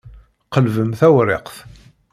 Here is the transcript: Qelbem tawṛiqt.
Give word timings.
Qelbem 0.53 0.91
tawṛiqt. 0.99 1.55